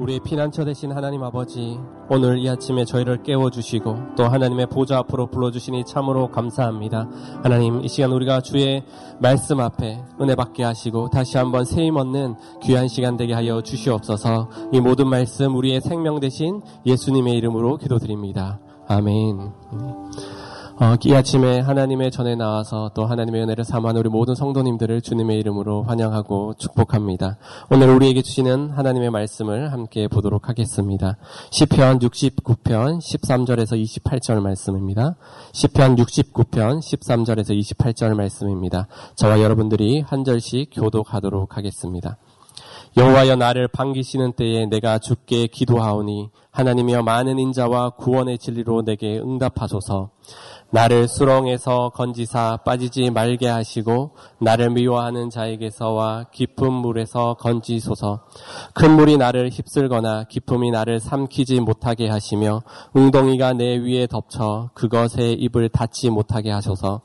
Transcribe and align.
우리의 0.00 0.20
피난처 0.20 0.64
되신 0.64 0.92
하나님 0.92 1.22
아버지, 1.22 1.78
오늘 2.08 2.38
이 2.38 2.48
아침에 2.48 2.84
저희를 2.86 3.22
깨워주시고 3.22 4.14
또 4.16 4.24
하나님의 4.24 4.66
보좌 4.66 4.98
앞으로 4.98 5.26
불러주시니 5.26 5.84
참으로 5.84 6.30
감사합니다. 6.30 7.08
하나님, 7.42 7.84
이 7.84 7.88
시간 7.88 8.10
우리가 8.12 8.40
주의 8.40 8.82
말씀 9.18 9.60
앞에 9.60 10.02
은혜 10.20 10.34
받게 10.34 10.64
하시고 10.64 11.10
다시 11.10 11.36
한번 11.36 11.66
세임 11.66 11.96
얻는 11.96 12.34
귀한 12.62 12.88
시간 12.88 13.18
되게 13.18 13.34
하여 13.34 13.60
주시옵소서 13.60 14.48
이 14.72 14.80
모든 14.80 15.08
말씀 15.08 15.54
우리의 15.54 15.82
생명 15.82 16.18
되신 16.18 16.62
예수님의 16.86 17.34
이름으로 17.36 17.76
기도드립니다. 17.76 18.58
아멘. 18.88 19.52
어, 20.82 20.96
이 21.04 21.12
아침에 21.12 21.60
하나님의 21.60 22.10
전에 22.10 22.36
나와서 22.36 22.90
또 22.94 23.04
하나님의 23.04 23.42
은혜를 23.42 23.64
삼아 23.64 23.92
우리 23.96 24.08
모든 24.08 24.34
성도님들을 24.34 25.02
주님의 25.02 25.38
이름으로 25.40 25.82
환영하고 25.82 26.54
축복합니다. 26.56 27.36
오늘 27.70 27.90
우리에게 27.90 28.22
주시는 28.22 28.70
하나님의 28.70 29.10
말씀을 29.10 29.72
함께 29.72 30.08
보도록 30.08 30.48
하겠습니다. 30.48 31.18
시편 31.50 31.98
69편 31.98 32.98
13절에서 32.98 33.78
28절 33.78 34.40
말씀입니다. 34.40 35.16
시편 35.52 35.96
69편 35.96 36.78
13절에서 36.78 37.60
28절 37.60 38.14
말씀입니다. 38.14 38.86
저와 39.16 39.42
여러분들이 39.42 40.00
한 40.00 40.24
절씩 40.24 40.70
교독하도록 40.72 41.58
하겠습니다. 41.58 42.16
여호와여 42.96 43.36
나를 43.36 43.68
반기시는 43.68 44.32
때에 44.32 44.66
내가 44.66 44.98
주께 44.98 45.46
기도하오니 45.46 46.30
하나님이여 46.50 47.02
많은 47.02 47.38
인자와 47.38 47.90
구원의 47.90 48.38
진리로 48.38 48.82
내게 48.82 49.20
응답하소서. 49.20 50.10
나를 50.72 51.06
수렁에서 51.06 51.90
건지사 51.90 52.58
빠지지 52.64 53.10
말게 53.10 53.46
하시고 53.46 54.16
나를 54.40 54.70
미워하는 54.70 55.30
자에게서와 55.30 56.26
깊은 56.32 56.72
물에서 56.72 57.34
건지소서. 57.34 58.24
큰 58.74 58.96
물이 58.96 59.18
나를 59.18 59.50
휩쓸거나 59.50 60.24
깊음이 60.24 60.72
나를 60.72 60.98
삼키지 60.98 61.60
못하게 61.60 62.08
하시며 62.08 62.62
웅덩이가 62.94 63.52
내 63.52 63.76
위에 63.76 64.08
덮쳐 64.08 64.70
그것에 64.74 65.32
입을 65.32 65.68
닫지 65.68 66.10
못하게 66.10 66.50
하소서. 66.50 67.02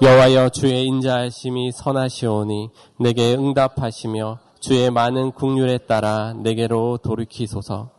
여호와여 0.00 0.48
주의 0.48 0.84
인자하심이 0.86 1.70
선하시오니 1.70 2.70
내게 2.98 3.34
응답하시며 3.34 4.38
주의 4.62 4.92
많은 4.92 5.32
국률에 5.32 5.76
따라 5.76 6.34
내게로 6.34 6.98
돌이키소서. 6.98 7.90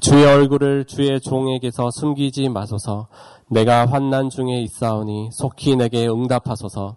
주의 0.00 0.24
얼굴을 0.24 0.84
주의 0.84 1.20
종에게서 1.20 1.90
숨기지 1.90 2.48
마소서. 2.48 3.08
내가 3.50 3.86
환난 3.86 4.30
중에 4.30 4.60
있사오니 4.62 5.30
속히 5.32 5.74
내게 5.74 6.06
응답하소서. 6.06 6.96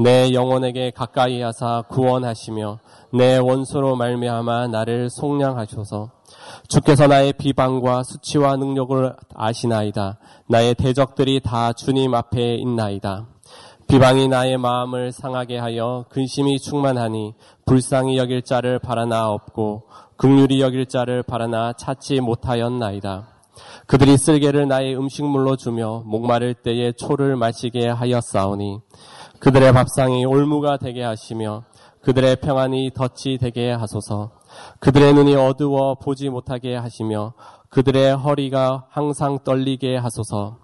내 0.00 0.32
영혼에게 0.32 0.90
가까이 0.90 1.40
하사 1.42 1.84
구원하시며 1.88 2.80
내 3.14 3.38
원수로 3.38 3.94
말미암아 3.94 4.66
나를 4.66 5.10
속량하소서. 5.10 6.10
주께서 6.66 7.06
나의 7.06 7.34
비방과 7.34 8.02
수치와 8.02 8.56
능력을 8.56 9.14
아시나이다. 9.32 10.18
나의 10.48 10.74
대적들이 10.74 11.38
다 11.38 11.72
주님 11.72 12.14
앞에 12.14 12.56
있나이다. 12.56 13.28
비방이 13.88 14.26
나의 14.26 14.58
마음을 14.58 15.12
상하게 15.12 15.58
하여 15.58 16.06
근심이 16.08 16.58
충만하니 16.58 17.34
불쌍히 17.64 18.18
여길 18.18 18.42
자를 18.42 18.80
바라나 18.80 19.30
없고 19.30 19.84
극률이 20.16 20.60
여길 20.60 20.86
자를 20.86 21.22
바라나 21.22 21.72
찾지 21.74 22.20
못하였나이다. 22.20 23.28
그들이 23.86 24.18
쓸개를 24.18 24.66
나의 24.66 24.96
음식물로 24.96 25.54
주며 25.56 26.02
목마를 26.04 26.54
때에 26.54 26.92
초를 26.92 27.36
마시게 27.36 27.88
하였사오니 27.88 28.80
그들의 29.38 29.72
밥상이 29.72 30.24
올무가 30.24 30.78
되게 30.78 31.04
하시며 31.04 31.62
그들의 32.02 32.36
평안이 32.36 32.90
덫이 32.92 33.38
되게 33.38 33.70
하소서 33.70 34.32
그들의 34.80 35.14
눈이 35.14 35.36
어두워 35.36 35.94
보지 35.94 36.28
못하게 36.28 36.74
하시며 36.74 37.34
그들의 37.68 38.16
허리가 38.16 38.86
항상 38.90 39.38
떨리게 39.44 39.96
하소서 39.96 40.58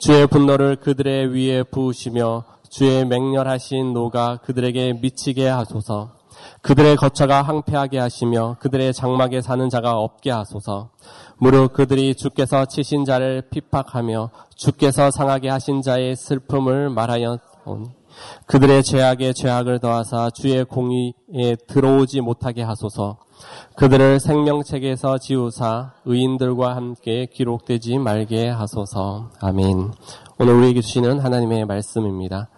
주의 0.00 0.26
분노를 0.26 0.76
그들의 0.76 1.34
위에 1.34 1.62
부으시며 1.64 2.44
주의 2.72 3.04
맹렬하신 3.04 3.92
노가 3.92 4.38
그들에게 4.38 4.94
미치게 5.02 5.46
하소서 5.46 6.12
그들의 6.62 6.96
거처가 6.96 7.42
항폐하게 7.42 7.98
하시며 7.98 8.56
그들의 8.60 8.94
장막에 8.94 9.42
사는 9.42 9.68
자가 9.68 9.98
없게 9.98 10.30
하소서. 10.30 10.88
무릇 11.36 11.74
그들이 11.74 12.14
주께서 12.14 12.64
치신 12.64 13.04
자를 13.04 13.42
핍박하며 13.50 14.30
주께서 14.56 15.10
상하게 15.10 15.50
하신 15.50 15.82
자의 15.82 16.16
슬픔을 16.16 16.88
오니 17.66 17.90
그들의 18.46 18.84
죄악에 18.84 19.34
죄악을 19.34 19.78
더하사 19.78 20.30
주의 20.30 20.64
공의에 20.64 21.56
들어오지 21.66 22.22
못하게 22.22 22.62
하소서. 22.62 23.18
그들을 23.76 24.18
생명책에서 24.18 25.18
지우사 25.18 25.92
의인들과 26.06 26.74
함께 26.74 27.26
기록되지 27.26 27.98
말게 27.98 28.48
하소서. 28.48 29.30
아멘. 29.40 29.92
오늘 30.38 30.54
우리에게 30.54 30.80
주시는 30.80 31.20
하나님의 31.20 31.66
말씀입니다. 31.66 32.48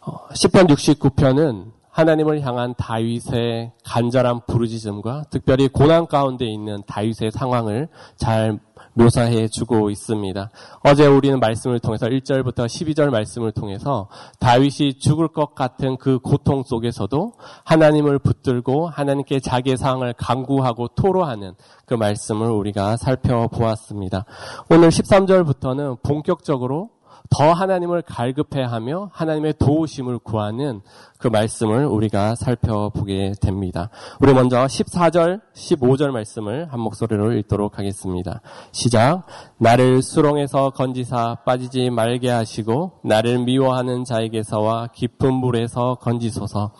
10편 0.00 0.68
69편은 0.68 1.72
하나님을 1.90 2.40
향한 2.42 2.74
다윗의 2.78 3.72
간절한 3.84 4.42
부르짖음과 4.46 5.24
특별히 5.30 5.68
고난 5.68 6.06
가운데 6.06 6.46
있는 6.46 6.82
다윗의 6.86 7.32
상황을 7.32 7.88
잘 8.16 8.58
묘사해 8.94 9.48
주고 9.48 9.90
있습니다. 9.90 10.50
어제 10.84 11.06
우리는 11.06 11.38
말씀을 11.38 11.78
통해서 11.78 12.06
1절부터 12.06 12.66
12절 12.66 13.10
말씀을 13.10 13.52
통해서 13.52 14.08
다윗이 14.38 14.98
죽을 14.98 15.28
것 15.28 15.54
같은 15.54 15.96
그 15.96 16.18
고통 16.18 16.62
속에서도 16.64 17.32
하나님을 17.64 18.18
붙들고 18.18 18.88
하나님께 18.88 19.40
자기의 19.40 19.76
상황을 19.76 20.14
강구하고 20.14 20.88
토로하는 20.88 21.54
그 21.86 21.94
말씀을 21.94 22.50
우리가 22.50 22.96
살펴보았습니다. 22.96 24.24
오늘 24.70 24.88
13절부터는 24.88 26.02
본격적으로 26.02 26.90
더 27.28 27.52
하나님을 27.52 28.02
갈급해하며 28.02 29.10
하나님의 29.12 29.54
도우심을 29.58 30.18
구하는 30.18 30.80
그 31.18 31.28
말씀을 31.28 31.84
우리가 31.84 32.34
살펴보게 32.34 33.32
됩니다. 33.40 33.90
우리 34.20 34.32
먼저 34.32 34.64
14절, 34.64 35.40
15절 35.54 36.10
말씀을 36.10 36.72
한 36.72 36.80
목소리로 36.80 37.32
읽도록 37.32 37.78
하겠습니다. 37.78 38.40
시작. 38.72 39.26
나를 39.58 40.02
수렁에서 40.02 40.70
건지사 40.70 41.36
빠지지 41.44 41.90
말게 41.90 42.30
하시고 42.30 43.00
나를 43.04 43.38
미워하는 43.40 44.04
자에게서와 44.04 44.88
깊은 44.94 45.34
물에서 45.34 45.96
건지소서. 46.00 46.72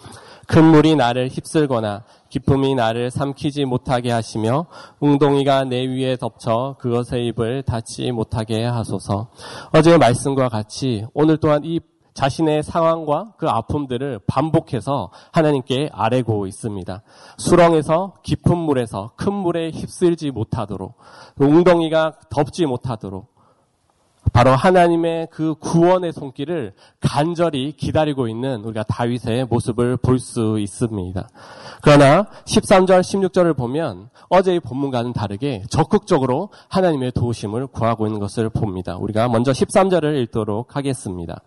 큰 0.51 0.65
물이 0.65 0.97
나를 0.97 1.29
휩쓸거나 1.29 2.03
기쁨이 2.29 2.75
나를 2.75 3.13
삼키지 3.13 3.67
못하게 3.67 4.11
하시며 4.11 4.67
웅덩이가 4.99 5.63
내 5.63 5.87
위에 5.87 6.17
덮쳐 6.17 6.75
그것의 6.81 7.29
입을 7.29 7.63
닫지 7.63 8.11
못하게 8.11 8.65
하소서. 8.65 9.29
어제의 9.73 9.99
말씀과 9.99 10.49
같이 10.49 11.07
오늘 11.15 11.37
또한 11.37 11.63
이 11.65 11.79
자신의 12.15 12.65
상황과 12.65 13.35
그 13.39 13.49
아픔들을 13.49 14.23
반복해서 14.27 15.13
하나님께 15.31 15.91
아뢰고 15.93 16.49
있습니다. 16.49 17.03
수렁에서 17.39 18.15
깊은 18.25 18.59
물에서 18.59 19.13
큰 19.17 19.33
물에 19.33 19.71
휩쓸지 19.71 20.33
못하도록 20.33 20.97
웅덩이가 21.39 22.15
덮지 22.29 22.67
못하도록 22.67 23.30
바로 24.33 24.53
하나님의 24.53 25.29
그 25.31 25.55
구원의 25.57 26.13
손길을 26.13 26.75
간절히 27.01 27.73
기다리고 27.73 28.29
있는 28.29 28.65
우리가 28.65 28.85
다윗의 28.85 29.47
모습을 29.47 29.97
볼 29.97 30.21
수 30.21 30.59
있습니다. 30.61 31.29
그러나 31.83 32.27
13절, 32.45 33.01
16절을 33.01 33.57
보면 33.57 34.11
어제의 34.29 34.61
본문과는 34.61 35.15
다르게 35.15 35.63
적극적으로 35.71 36.51
하나님의 36.69 37.13
도우심을 37.13 37.69
구하고 37.69 38.07
있는 38.07 38.21
것을 38.21 38.51
봅니다. 38.51 38.97
우리가 38.97 39.29
먼저 39.29 39.53
13절을 39.53 40.23
읽도록 40.23 40.77
하겠습니다. 40.77 41.41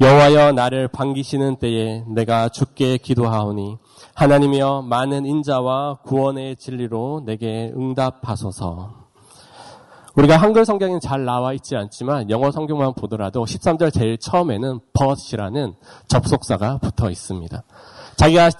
여호와여 0.00 0.52
나를 0.52 0.88
반기시는 0.88 1.56
때에 1.56 2.02
내가 2.08 2.48
죽게 2.48 2.96
기도하오니 2.96 3.76
하나님이여 4.14 4.82
많은 4.88 5.26
인자와 5.26 5.98
구원의 6.02 6.56
진리로 6.56 7.22
내게 7.24 7.72
응답하소서. 7.76 9.01
우리가 10.16 10.36
한글 10.36 10.66
성경에는 10.66 11.00
잘 11.00 11.24
나와 11.24 11.54
있지 11.54 11.74
않지만 11.74 12.28
영어 12.28 12.50
성경만 12.50 12.94
보더라도 12.94 13.44
13절 13.44 13.92
제일 13.92 14.18
처음에는 14.18 14.80
but이라는 14.92 15.74
접속사가 16.08 16.78
붙어 16.78 17.10
있습니다. 17.10 17.62
자기가 18.16 18.50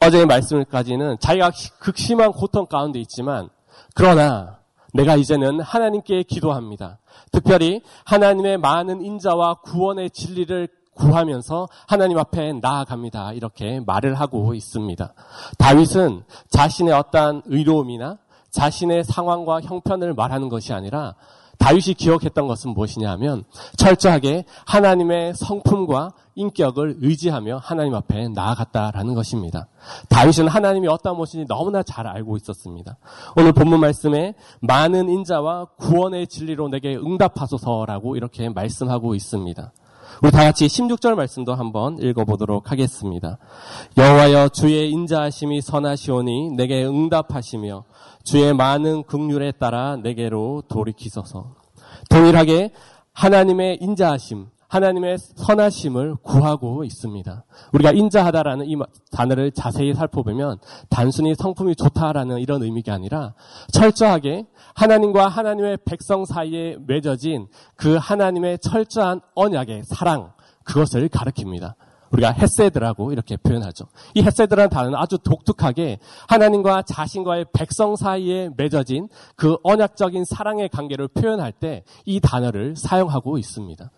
어제의 0.00 0.26
말씀까지는 0.26 1.16
자기가 1.18 1.50
극심한 1.80 2.30
고통 2.32 2.66
가운데 2.66 3.00
있지만 3.00 3.48
그러나 3.94 4.58
내가 4.94 5.16
이제는 5.16 5.60
하나님께 5.60 6.22
기도합니다. 6.22 6.98
특별히 7.32 7.82
하나님의 8.04 8.58
많은 8.58 9.02
인자와 9.02 9.54
구원의 9.54 10.10
진리를 10.10 10.68
구하면서 10.94 11.68
하나님 11.88 12.18
앞에 12.18 12.52
나아갑니다. 12.52 13.32
이렇게 13.32 13.80
말을 13.80 14.14
하고 14.14 14.54
있습니다. 14.54 15.14
다윗은 15.58 16.22
자신의 16.50 16.92
어떠한 16.92 17.42
의로움이나 17.46 18.18
자신의 18.52 19.04
상황과 19.04 19.60
형편을 19.62 20.14
말하는 20.14 20.48
것이 20.48 20.72
아니라 20.72 21.14
다윗이 21.58 21.94
기억했던 21.94 22.48
것은 22.48 22.72
무엇이냐 22.72 23.10
하면 23.12 23.44
철저하게 23.76 24.44
하나님의 24.66 25.34
성품과 25.34 26.12
인격을 26.34 26.96
의지하며 27.00 27.58
하나님 27.62 27.94
앞에 27.94 28.28
나아갔다라는 28.28 29.14
것입니다. 29.14 29.68
다윗은 30.08 30.48
하나님이 30.48 30.88
어떤 30.88 31.16
모습인지 31.16 31.46
너무나 31.48 31.82
잘 31.82 32.06
알고 32.06 32.36
있었습니다. 32.38 32.96
오늘 33.36 33.52
본문 33.52 33.80
말씀에 33.80 34.34
많은 34.60 35.08
인자와 35.08 35.66
구원의 35.78 36.26
진리로 36.26 36.68
내게 36.68 36.96
응답하소서라고 36.96 38.16
이렇게 38.16 38.48
말씀하고 38.48 39.14
있습니다. 39.14 39.72
우리 40.22 40.30
다 40.30 40.44
같이 40.44 40.66
16절 40.66 41.16
말씀도 41.16 41.52
한번 41.52 41.98
읽어보도록 41.98 42.70
하겠습니다. 42.70 43.38
여호와여 43.98 44.50
주의 44.50 44.88
인자하심이 44.88 45.60
선하시오니 45.60 46.52
내게 46.52 46.84
응답하시며 46.84 47.82
주의 48.22 48.54
많은 48.54 49.02
긍휼에 49.02 49.50
따라 49.58 49.96
내게로 49.96 50.62
돌이키소서. 50.68 51.56
동일하게 52.08 52.70
하나님의 53.12 53.78
인자하심, 53.80 54.46
하나님의 54.72 55.18
선하심을 55.18 56.16
구하고 56.22 56.82
있습니다. 56.82 57.44
우리가 57.74 57.92
인자하다라는 57.92 58.66
이 58.70 58.76
단어를 59.10 59.52
자세히 59.52 59.92
살펴보면 59.92 60.58
단순히 60.88 61.34
성품이 61.34 61.76
좋다라는 61.76 62.38
이런 62.38 62.62
의미가 62.62 62.94
아니라 62.94 63.34
철저하게 63.70 64.46
하나님과 64.74 65.28
하나님의 65.28 65.76
백성 65.84 66.24
사이에 66.24 66.78
맺어진 66.86 67.48
그 67.76 67.96
하나님의 67.96 68.60
철저한 68.60 69.20
언약의 69.34 69.82
사랑, 69.84 70.32
그것을 70.64 71.10
가르킵니다. 71.10 71.74
우리가 72.10 72.32
헤세드라고 72.32 73.12
이렇게 73.12 73.36
표현하죠. 73.36 73.86
이 74.14 74.22
헤세드라는 74.22 74.70
단어는 74.70 74.98
아주 74.98 75.18
독특하게 75.18 75.98
하나님과 76.28 76.82
자신과의 76.82 77.46
백성 77.52 77.96
사이에 77.96 78.50
맺어진 78.56 79.08
그 79.36 79.56
언약적인 79.62 80.24
사랑의 80.24 80.70
관계를 80.70 81.08
표현할 81.08 81.52
때 81.52 81.84
이 82.06 82.20
단어를 82.20 82.74
사용하고 82.76 83.36
있습니다. 83.38 83.90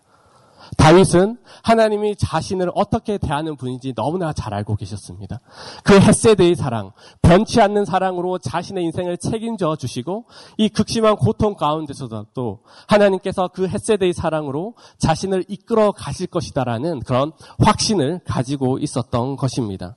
다윗은 0.76 1.38
하나님이 1.62 2.16
자신을 2.16 2.70
어떻게 2.75 3.19
대하는 3.19 3.56
분인지 3.56 3.94
너무나 3.94 4.32
잘 4.32 4.55
알고 4.55 4.76
계셨습니다. 4.76 5.40
그 5.82 5.99
햇세드의 5.99 6.56
사랑, 6.56 6.93
변치 7.22 7.61
않는 7.61 7.84
사랑으로 7.84 8.38
자신의 8.38 8.84
인생을 8.84 9.19
책임져 9.19 9.76
주시고 9.76 10.26
이 10.58 10.69
극심한 10.69 11.16
고통 11.16 11.55
가운데서도 11.55 12.26
또 12.34 12.61
하나님께서 12.87 13.49
그 13.49 13.69
햇세드의 13.69 14.12
사랑으로 14.12 14.75
자신을 14.99 15.44
이끌어 15.49 15.93
가실 15.93 16.26
것이다라는 16.26 17.00
그런 17.00 17.32
확신을 17.58 18.20
가지고 18.25 18.78
있었던 18.78 19.37
것입니다. 19.37 19.96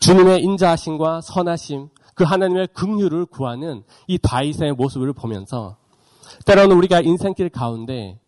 주님의 0.00 0.42
인자하심과 0.42 1.22
선하심, 1.22 1.88
그 2.14 2.24
하나님의 2.24 2.68
긍휼을 2.74 3.26
구하는 3.26 3.82
이 4.06 4.18
다윗의 4.18 4.72
모습을 4.72 5.12
보면서 5.12 5.76
때로는 6.44 6.76
우리가 6.76 7.00
인생길 7.00 7.48
가운데 7.48 8.18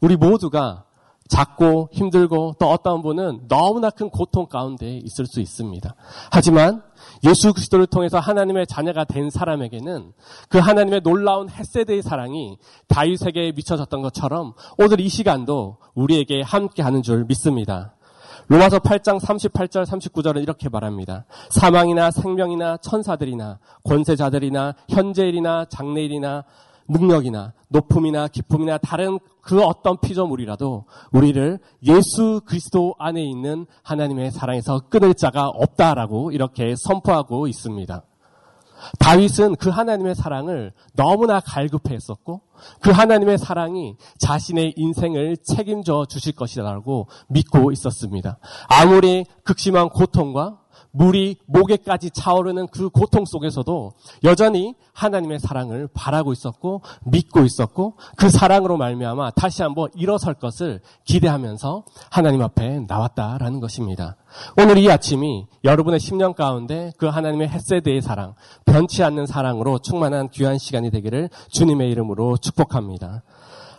우리 0.00 0.16
모두가 0.16 0.84
작고 1.28 1.88
힘들고 1.92 2.56
또 2.58 2.70
어떤 2.70 3.00
분은 3.02 3.48
너무나 3.48 3.90
큰 3.90 4.10
고통 4.10 4.46
가운데 4.46 4.98
있을 4.98 5.26
수 5.26 5.40
있습니다. 5.40 5.94
하지만 6.30 6.82
예수 7.24 7.52
그리스도를 7.54 7.86
통해서 7.86 8.18
하나님의 8.18 8.66
자녀가 8.66 9.04
된 9.04 9.30
사람에게는 9.30 10.12
그 10.48 10.58
하나님의 10.58 11.00
놀라운 11.00 11.48
햇세드의 11.48 12.02
사랑이 12.02 12.58
다윗에게 12.88 13.52
미쳐졌던 13.56 14.02
것처럼 14.02 14.52
오늘 14.76 15.00
이 15.00 15.08
시간도 15.08 15.78
우리에게 15.94 16.42
함께하는 16.42 17.02
줄 17.02 17.24
믿습니다. 17.24 17.94
로마서 18.48 18.78
8장 18.80 19.18
38절 19.18 19.86
39절은 19.86 20.42
이렇게 20.42 20.68
말합니다. 20.68 21.24
사망이나 21.48 22.10
생명이나 22.10 22.76
천사들이나 22.76 23.58
권세자들이나 23.84 24.74
현재일이나 24.90 25.64
장래일이나 25.70 26.44
능력이나 26.88 27.52
높음이나 27.68 28.28
기쁨이나 28.28 28.78
다른 28.78 29.18
그 29.40 29.62
어떤 29.62 29.98
피조물이라도 30.00 30.84
우리를 31.12 31.58
예수 31.84 32.40
그리스도 32.46 32.94
안에 32.98 33.22
있는 33.22 33.66
하나님의 33.82 34.30
사랑에서 34.30 34.80
끊을 34.88 35.14
자가 35.14 35.48
없다라고 35.48 36.32
이렇게 36.32 36.74
선포하고 36.76 37.48
있습니다. 37.48 38.04
다윗은 38.98 39.56
그 39.56 39.70
하나님의 39.70 40.14
사랑을 40.14 40.72
너무나 40.94 41.40
갈급했었고 41.40 42.42
그 42.80 42.90
하나님의 42.90 43.38
사랑이 43.38 43.96
자신의 44.18 44.74
인생을 44.76 45.38
책임져 45.38 46.06
주실 46.08 46.34
것이라고 46.34 47.08
믿고 47.28 47.72
있었습니다. 47.72 48.38
아무리 48.68 49.24
극심한 49.42 49.88
고통과 49.88 50.58
물이 50.92 51.36
목에까지 51.46 52.10
차오르는 52.10 52.68
그 52.68 52.88
고통 52.88 53.24
속에서도 53.24 53.92
여전히 54.24 54.74
하나님의 54.92 55.40
사랑을 55.40 55.88
바라고 55.92 56.32
있었고 56.32 56.82
믿고 57.04 57.40
있었고 57.40 57.94
그 58.16 58.30
사랑으로 58.30 58.76
말미암아 58.76 59.30
다시 59.30 59.62
한번 59.62 59.88
일어설 59.94 60.34
것을 60.34 60.80
기대하면서 61.04 61.84
하나님 62.10 62.42
앞에 62.42 62.80
나왔다라는 62.86 63.60
것입니다. 63.60 64.16
오늘 64.58 64.78
이 64.78 64.90
아침이 64.90 65.46
여러분의 65.62 66.00
10년 66.00 66.34
가운데 66.34 66.92
그 66.96 67.06
하나님의 67.06 67.48
햇세대의 67.48 68.02
사랑, 68.02 68.34
변치 68.64 69.02
않는 69.02 69.26
사랑으로 69.26 69.78
충만한 69.78 70.28
귀한 70.30 70.58
시간이 70.58 70.90
되기를 70.90 71.28
주님의 71.50 71.90
이름으로 71.90 72.36
축복합니다. 72.36 73.22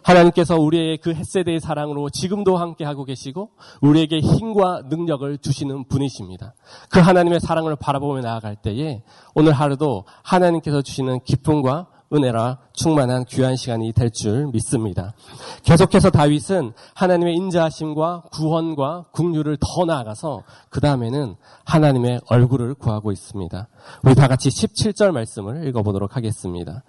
하나님께서 0.06 0.56
우리의 0.58 0.98
그 1.00 1.14
햇세대의 1.14 1.60
사랑으로 1.60 2.12
지금도 2.12 2.58
함께 2.58 2.86
하고 2.86 3.06
계시고 3.06 3.50
우리에게 3.82 4.20
힘과 4.20 4.84
능력을 4.88 5.38
주시는 5.40 5.88
분이십니다. 5.88 6.54
그 6.90 7.00
하나님의 7.00 7.40
사랑을 7.40 7.76
바라보며 7.76 8.22
나아갈 8.22 8.56
때에 8.56 9.02
오늘 9.34 9.52
하루도 9.52 10.06
하나님께서 10.24 10.84
주시는 10.84 11.22
기쁨과 11.24 11.88
은혜라 12.14 12.60
충만한 12.74 13.26
귀한 13.26 13.56
시간이 13.56 13.92
될 13.94 14.12
줄 14.12 14.48
믿습니다. 14.54 15.16
계속해서 15.64 16.12
다윗은 16.12 16.74
하나님의 16.94 17.34
인자하심과 17.36 18.26
구원과 18.32 19.08
국류를 19.12 19.58
더 19.60 19.86
나아가서 19.86 20.44
그 20.70 20.80
다음에는 20.80 21.36
하나님의 21.66 22.22
얼굴을 22.30 22.76
구하고 22.76 23.12
있습니다. 23.12 23.68
우리 24.04 24.14
다 24.14 24.28
같이 24.28 24.50
17절 24.50 25.12
말씀을 25.12 25.68
읽어보도록 25.68 26.16
하겠습니다. 26.16 26.84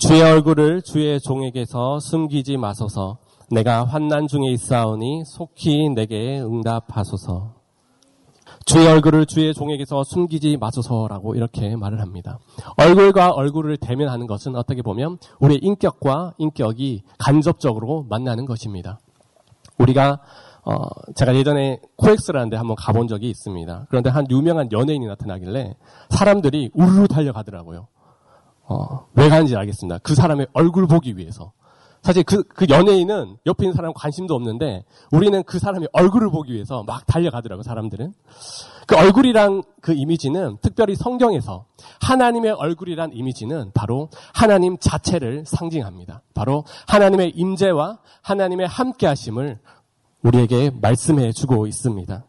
주의 0.00 0.22
얼굴을 0.22 0.80
주의 0.80 1.20
종에게서 1.20 2.00
숨기지 2.00 2.56
마소서. 2.56 3.18
내가 3.50 3.84
환난 3.84 4.28
중에 4.28 4.46
있사오니 4.52 5.24
속히 5.26 5.90
내게 5.90 6.40
응답하소서. 6.40 7.52
주의 8.64 8.86
얼굴을 8.86 9.26
주의 9.26 9.52
종에게서 9.52 10.02
숨기지 10.04 10.56
마소서라고 10.56 11.34
이렇게 11.34 11.76
말을 11.76 12.00
합니다. 12.00 12.38
얼굴과 12.78 13.32
얼굴을 13.32 13.76
대면하는 13.76 14.26
것은 14.26 14.56
어떻게 14.56 14.80
보면 14.80 15.18
우리의 15.38 15.60
인격과 15.62 16.32
인격이 16.38 17.02
간접적으로 17.18 18.06
만나는 18.08 18.46
것입니다. 18.46 19.00
우리가 19.78 20.20
어, 20.64 20.76
제가 21.14 21.34
예전에 21.34 21.78
코엑스라는 21.96 22.48
데 22.48 22.56
한번 22.56 22.74
가본 22.74 23.06
적이 23.06 23.28
있습니다. 23.28 23.86
그런데 23.90 24.08
한 24.08 24.26
유명한 24.30 24.72
연예인이 24.72 25.06
나타나길래 25.06 25.74
사람들이 26.08 26.70
우르르 26.72 27.06
달려가더라고요. 27.06 27.88
어, 28.70 29.04
왜 29.14 29.28
가는지 29.28 29.56
알겠습니다. 29.56 29.98
그 29.98 30.14
사람의 30.14 30.46
얼굴 30.52 30.86
보기 30.86 31.16
위해서. 31.16 31.52
사실 32.02 32.22
그, 32.22 32.44
그 32.44 32.66
연예인은 32.70 33.36
옆에 33.44 33.66
있는 33.66 33.74
사람 33.74 33.92
관심도 33.92 34.34
없는데 34.34 34.84
우리는 35.10 35.42
그 35.42 35.58
사람의 35.58 35.88
얼굴을 35.92 36.30
보기 36.30 36.54
위해서 36.54 36.82
막 36.84 37.04
달려가더라고요, 37.04 37.62
사람들은. 37.62 38.14
그 38.86 38.96
얼굴이란 38.96 39.64
그 39.82 39.92
이미지는 39.92 40.56
특별히 40.62 40.94
성경에서 40.94 41.66
하나님의 42.00 42.52
얼굴이란 42.52 43.10
이미지는 43.12 43.72
바로 43.74 44.08
하나님 44.32 44.78
자체를 44.78 45.44
상징합니다. 45.44 46.22
바로 46.32 46.64
하나님의 46.86 47.32
임재와 47.34 47.98
하나님의 48.22 48.66
함께 48.66 49.06
하심을 49.06 49.58
우리에게 50.22 50.70
말씀해 50.80 51.32
주고 51.32 51.66
있습니다. 51.66 52.24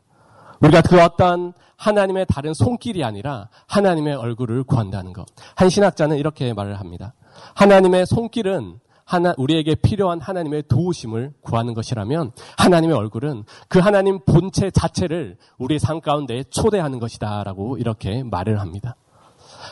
우리가 0.62 0.82
그 0.82 1.02
어떤 1.02 1.54
하나님의 1.78 2.28
다른 2.30 2.54
손길이 2.54 3.04
아니라 3.04 3.50
하나님의 3.68 4.16
얼굴을 4.16 4.64
구한다는 4.64 5.14
것. 5.14 5.26
한 5.56 5.70
신학자는 5.70 6.18
이렇게 6.18 6.54
말을 6.54 6.80
합니다. 6.80 7.14
하나님의 7.56 8.06
손길은 8.06 8.80
하나, 9.04 9.34
우리에게 9.38 9.76
필요한 9.76 10.22
하나님의 10.22 10.64
도우심을 10.70 11.34
구하는 11.42 11.74
것이라면 11.74 12.32
하나님의 12.58 12.96
얼굴은 12.96 13.44
그 13.68 13.80
하나님 13.80 14.20
본체 14.24 14.72
자체를 14.72 15.38
우리 15.58 15.80
삶 15.80 16.00
가운데 16.00 16.44
초대하는 16.44 17.00
것이다라고 17.00 17.78
이렇게 17.78 18.24
말을 18.24 18.62
합니다. 18.62 18.96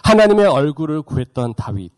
하나님의 0.03 0.45
얼굴을 0.45 1.03
구했던 1.03 1.53
다윗. 1.55 1.93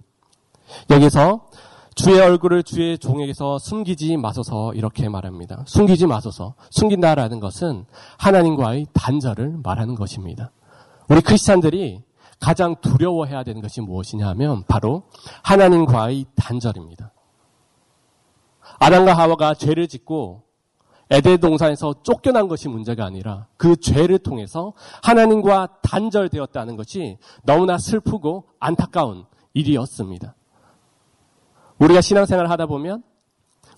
여기서 0.90 1.48
주의 1.96 2.20
얼굴을 2.20 2.64
주의 2.64 2.98
종에게서 2.98 3.60
숨기지 3.60 4.18
마소서 4.18 4.74
이렇게 4.74 5.10
말합니다. 5.10 5.64
숨기지 5.68 6.08
마소서. 6.08 6.56
숨긴다라는 6.70 7.40
것은 7.40 7.86
하나님과의 8.18 8.88
단절을 8.94 9.60
말하는 9.64 9.96
것입니다. 9.96 10.52
우리 11.10 11.22
크리스찬들이 11.22 12.02
가장 12.40 12.76
두려워해야 12.82 13.44
되는 13.44 13.62
것이 13.62 13.82
무엇이냐 13.82 14.28
하면 14.30 14.64
바로 14.68 15.04
하나님과의 15.44 16.26
단절입니다. 16.36 17.12
아담과 18.80 19.14
하와가 19.14 19.54
죄를 19.54 19.88
짓고 19.88 20.44
에덴 21.12 21.40
동산에서 21.40 21.96
쫓겨난 22.04 22.48
것이 22.48 22.70
문제가 22.70 23.06
아니라 23.06 23.48
그 23.58 23.76
죄를 23.76 24.18
통해서 24.18 24.74
하나님과 25.04 25.80
단절되었다는 25.84 26.78
것이 26.78 27.18
너무나 27.44 27.78
슬프고 27.78 28.46
안타까운 28.60 29.26
일이었습니다. 29.54 30.36
우리가 31.82 32.02
신앙생활을 32.02 32.50
하다 32.52 32.68
보면 32.68 33.04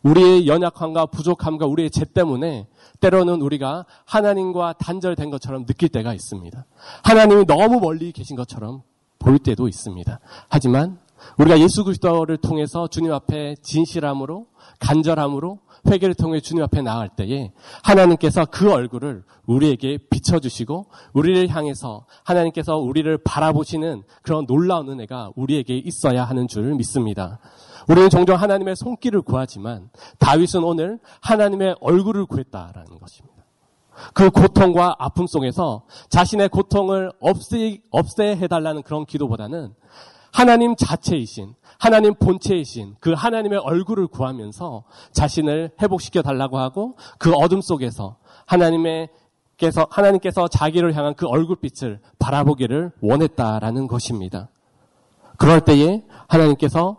우리의 0.04 0.48
연약함과 0.48 1.06
부족함과 1.08 1.66
우리의 1.66 1.90
죄 1.90 2.04
때문에 2.04 2.68
때로는 3.00 3.42
우리가 3.42 3.86
하나님과 4.06 4.74
단절된 4.74 5.30
것처럼 5.30 5.66
느낄 5.66 5.90
때가 5.90 6.14
있습니다. 6.14 6.66
하나님이 7.04 7.46
너무 7.46 7.80
멀리 7.80 8.12
계신 8.12 8.36
것처럼 8.36 8.82
볼 9.20 9.40
때도 9.40 9.70
있습니다. 9.70 10.20
하지만 10.50 11.00
우리가 11.38 11.60
예수 11.60 11.86
그리스도를 11.86 12.38
통해서 12.38 12.88
주님 12.88 13.14
앞에 13.14 13.56
진실함으로 13.62 14.48
간절함으로 14.80 15.60
회개를 15.86 16.16
통해 16.16 16.40
주님 16.40 16.64
앞에 16.64 16.82
나갈 16.82 17.10
때에 17.10 17.52
하나님께서 17.84 18.46
그 18.46 18.72
얼굴을 18.72 19.24
우리에게 19.46 19.98
비춰주시고 20.10 20.88
우리를 21.14 21.48
향해서 21.50 22.06
하나님께서 22.24 22.78
우리를 22.78 23.18
바라보시는 23.24 24.04
그런 24.22 24.46
놀라운 24.46 24.90
은혜가 24.90 25.32
우리에게 25.36 25.78
있어야 25.78 26.24
하는 26.24 26.48
줄 26.48 26.74
믿습니다. 26.76 27.40
우리는 27.90 28.10
종종 28.10 28.38
하나님의 28.38 28.76
손길을 28.76 29.22
구하지만 29.22 29.90
다윗은 30.20 30.64
오늘 30.64 31.00
하나님의 31.22 31.76
얼굴을 31.82 32.26
구했다라는 32.26 33.00
것입니다. 33.00 33.34
그 34.14 34.30
고통과 34.32 34.96
아픔 34.98 35.28
속에서 35.28 35.84
자신의 36.10 36.50
고통을 36.50 37.12
없애, 37.20 37.80
없애 37.92 38.36
해달라는 38.36 38.82
그런 38.82 39.06
기도보다는 39.06 39.74
하나님 40.34 40.76
자체이신, 40.76 41.54
하나님 41.78 42.16
본체이신 42.16 42.96
그 43.00 43.14
하나님의 43.14 43.60
얼굴을 43.60 44.08
구하면서 44.08 44.84
자신을 45.12 45.72
회복시켜 45.82 46.22
달라고 46.22 46.58
하고 46.58 46.96
그 47.20 47.32
어둠 47.34 47.62
속에서 47.62 48.18
하나님의 48.46 49.10
께서 49.58 49.88
하나님께서 49.90 50.48
자기를 50.48 50.96
향한 50.96 51.14
그 51.14 51.28
얼굴빛을 51.28 52.00
바라보기를 52.20 52.92
원했다라는 53.02 53.88
것입니다. 53.88 54.50
그럴 55.38 55.62
때에 55.62 56.04
하나님께서 56.28 56.98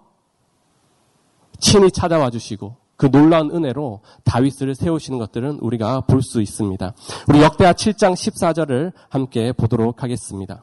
친히 1.59 1.91
찾아와 1.91 2.31
주시고 2.31 2.77
그 2.97 3.11
놀라운 3.11 3.51
은혜로 3.51 4.01
다윗을 4.25 4.75
세우시는 4.77 5.19
것들은 5.19 5.59
우리가 5.61 6.03
볼 6.03 6.23
수 6.23 6.41
있습니다. 6.41 6.95
우리 7.29 7.43
역대하 7.43 7.73
7장 7.73 8.13
14절을 8.13 8.93
함께 9.09 9.53
보도록 9.53 10.03
하겠습니다. 10.03 10.63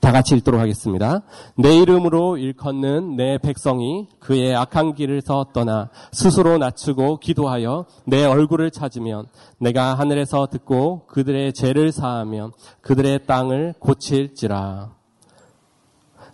다 0.00 0.12
같이 0.12 0.34
읽도록 0.34 0.60
하겠습니다. 0.60 1.20
내 1.56 1.76
이름으로 1.76 2.38
일컫는 2.38 3.16
내 3.16 3.36
백성이 3.38 4.08
그의 4.18 4.56
악한 4.56 4.94
길을서 4.94 5.48
떠나 5.52 5.90
스스로 6.12 6.56
낮추고 6.56 7.18
기도하여 7.18 7.84
내 8.06 8.24
얼굴을 8.24 8.70
찾으면 8.70 9.26
내가 9.58 9.94
하늘에서 9.94 10.46
듣고 10.46 11.06
그들의 11.06 11.52
죄를 11.52 11.92
사하면 11.92 12.52
그들의 12.80 13.26
땅을 13.26 13.74
고칠지라. 13.78 14.90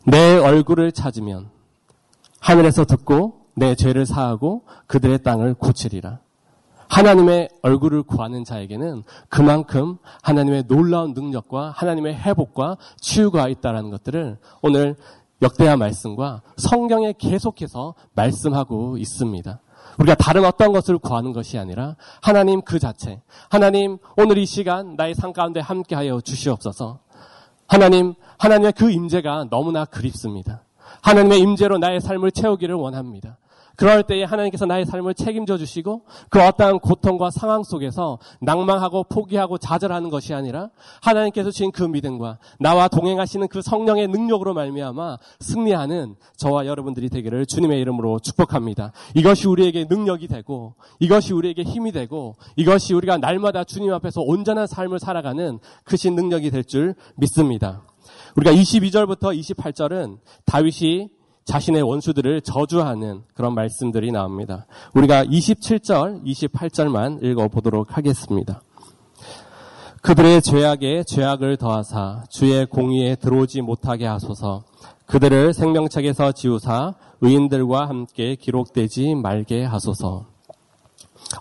내 0.07 0.39
얼굴을 0.39 0.93
찾으면 0.93 1.51
하늘에서 2.39 2.85
듣고 2.85 3.47
내 3.57 3.75
죄를 3.75 4.07
사하고 4.07 4.63
그들의 4.87 5.25
땅을 5.25 5.55
고치리라. 5.55 6.21
하나님의 6.97 7.51
얼굴을 7.61 8.05
구하는 8.05 8.43
자에게는 8.43 9.03
그만큼 9.29 9.99
하나님의 10.23 10.65
놀라운 10.67 11.13
능력과 11.13 11.73
하나님의 11.77 12.15
회복과 12.15 12.79
치유가 12.99 13.49
있다는 13.49 13.91
것들을 13.91 14.39
오늘 14.63 14.97
역대하 15.43 15.77
말씀과 15.77 16.41
성경에 16.57 17.13
계속해서 17.19 17.95
말씀하고 18.15 18.97
있습니다. 18.97 19.61
우리가 19.99 20.15
다른 20.15 20.47
어떤 20.47 20.73
것을 20.73 20.97
구하는 20.97 21.35
것이 21.35 21.59
아니라 21.59 21.97
하나님 22.23 22.63
그 22.63 22.79
자체, 22.79 23.21
하나님 23.51 23.99
오늘 24.17 24.39
이 24.39 24.47
시간 24.47 24.97
나의 24.97 25.15
삶 25.15 25.35
가운데 25.35 25.61
함께하여 25.61 26.23
주시옵소서. 26.23 27.01
하나님, 27.69 28.15
하나님의 28.39 28.73
그 28.73 28.91
임재가 28.91 29.49
너무나 29.51 29.85
그립습니다. 29.85 30.63
하나님의 31.03 31.41
임재로 31.41 31.77
나의 31.77 32.01
삶을 32.01 32.31
채우기를 32.31 32.75
원합니다. 32.75 33.37
그럴 33.77 34.03
때에 34.03 34.25
하나님께서 34.25 34.67
나의 34.67 34.85
삶을 34.85 35.15
책임져 35.15 35.57
주시고 35.57 36.03
그 36.29 36.43
어떠한 36.43 36.81
고통과 36.81 37.31
상황 37.31 37.63
속에서 37.63 38.19
낭망하고 38.41 39.05
포기하고 39.05 39.59
좌절하는 39.59 40.11
것이 40.11 40.35
아니라 40.35 40.69
하나님께서 41.03 41.51
주신 41.51 41.73
그 41.73 41.83
믿음과 41.83 42.39
나와 42.61 42.89
동행하시는 42.89 43.49
그 43.49 43.63
성령의 43.63 44.09
능력으로 44.09 44.53
말미암아 44.53 45.19
승리하는 45.41 46.17
저와 46.37 46.67
여러분들이 46.67 47.09
되기를 47.09 47.47
주님의 47.47 47.81
이름으로 47.81 48.19
축복합니다. 48.19 48.93
이것이 49.15 49.49
우리에게 49.49 49.87
능력이 49.89 50.29
되고 50.29 50.75
이것이 50.99 51.33
우리에게 51.33 51.63
힘이 51.63 51.93
되고 51.93 52.37
이것이 52.57 52.93
우리가 52.93 53.17
날마다 53.17 53.65
주님 53.65 53.93
앞에서 53.95 54.21
온전한 54.21 54.67
삶을 54.67 54.99
살아가는 54.99 55.59
크신 55.85 56.15
능력이 56.15 56.51
될 56.51 56.67
줄 56.67 56.95
믿습니다. 57.15 57.83
우리가 58.37 58.53
22절부터 58.53 59.39
28절은 59.39 60.19
다윗이 60.45 61.09
자신의 61.47 61.83
원수들을 61.83 62.41
저주하는 62.43 63.23
그런 63.35 63.55
말씀들이 63.55 64.11
나옵니다. 64.11 64.67
우리가 64.95 65.25
27절, 65.25 66.25
28절만 66.25 67.23
읽어보도록 67.25 67.97
하겠습니다. 67.97 68.63
그들의 70.03 70.43
죄악에 70.43 71.05
죄악을 71.05 71.57
더하사 71.57 72.25
주의 72.29 72.67
공의에 72.67 73.17
들어오지 73.17 73.63
못하게 73.63 74.07
하소서 74.07 74.65
그들을 75.07 75.53
생명책에서 75.53 76.33
지우사 76.33 76.95
의인들과 77.21 77.89
함께 77.89 78.35
기록되지 78.35 79.15
말게 79.15 79.65
하소서. 79.65 80.27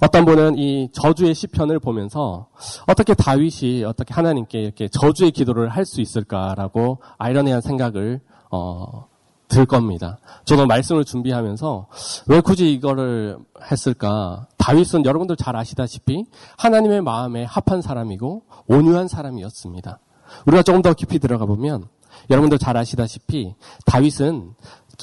어떤 0.02 0.26
분은 0.26 0.58
이 0.58 0.90
저주의 0.94 1.34
시편을 1.36 1.80
보면서 1.80 2.48
어떻게 2.88 3.14
다윗이 3.14 3.84
어떻게 3.84 4.14
하나님께 4.14 4.60
이렇게 4.62 4.88
저주의 4.88 5.32
기도를 5.32 5.70
할 5.70 5.86
수 5.86 6.02
있을까라고 6.02 7.00
아이러니한 7.18 7.62
생각을 7.62 8.22
어, 8.52 9.08
들 9.48 9.66
겁니다. 9.66 10.18
저도 10.46 10.66
말씀을 10.66 11.06
준비하면서 11.06 11.88
왜 12.28 12.42
굳이 12.42 12.72
이거를 12.74 13.38
했을까? 13.72 14.48
다윗은 14.58 15.06
여러분들 15.06 15.36
잘 15.36 15.56
아시다시피 15.56 16.26
하나님의 16.58 17.02
마음에 17.02 17.44
합한 17.44 17.82
사람이고 17.82 18.44
온유한 18.68 19.08
사람이었습니다. 19.08 20.00
우리가 20.48 20.64
조금 20.64 20.82
더 20.82 20.94
깊이 20.94 21.20
들어가 21.20 21.46
보면 21.46 21.88
여러분들 22.30 22.58
잘 22.58 22.76
아시다시피 22.78 23.54
다윗은 23.86 24.54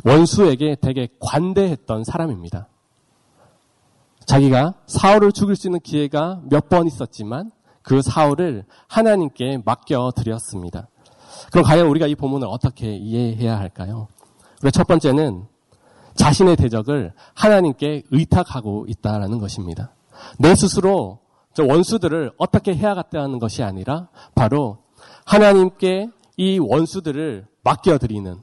원수에게 0.04 0.76
되게 0.80 1.08
관대했던 1.20 2.04
사람입니다. 2.04 2.66
자기가 4.26 4.75
사울을 4.87 5.32
죽일 5.32 5.56
수 5.56 5.68
있는 5.68 5.80
기회가 5.80 6.40
몇 6.49 6.68
번 6.68 6.87
있었지만 6.87 7.50
그 7.82 8.00
사울을 8.02 8.64
하나님께 8.88 9.62
맡겨 9.64 10.12
드렸습니다. 10.16 10.88
그럼 11.50 11.64
과연 11.64 11.87
우리가 11.88 12.06
이 12.06 12.14
본문을 12.14 12.46
어떻게 12.49 12.94
이해해야 12.94 13.58
할까요? 13.58 14.08
첫 14.71 14.87
번째는 14.87 15.47
자신의 16.14 16.57
대적을 16.57 17.12
하나님께 17.35 18.02
의탁하고 18.11 18.87
있다라는 18.88 19.38
것입니다. 19.38 19.95
내 20.38 20.54
스스로 20.54 21.21
원수들을 21.59 22.33
어떻게 22.38 22.75
해야겠다는 22.75 23.38
것이 23.38 23.62
아니라 23.62 24.09
바로 24.35 24.78
하나님께 25.25 26.09
이 26.37 26.59
원수들을 26.59 27.47
맡겨드리는 27.62 28.37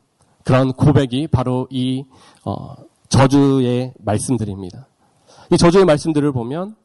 그런 0.44 0.74
고백이 0.74 1.28
바로 1.28 1.68
이 1.70 2.06
어, 2.46 2.76
저주의 3.10 3.94
말씀들입니다. 4.00 4.88
이 5.52 5.58
저주의 5.58 5.86
말씀들을 5.86 6.32
보면 6.32 6.76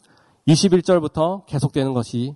21절부터 0.48 1.46
계속되는 1.46 1.94
것이 1.94 2.34